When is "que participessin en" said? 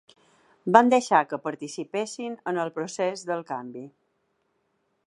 1.33-2.61